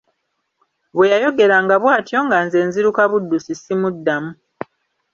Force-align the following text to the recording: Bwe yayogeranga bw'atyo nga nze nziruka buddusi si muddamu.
Bwe 0.95 1.05
yayogeranga 1.13 1.75
bw'atyo 1.81 2.19
nga 2.25 2.37
nze 2.45 2.59
nziruka 2.67 3.01
buddusi 3.11 3.53
si 3.61 3.73
muddamu. 3.81 4.31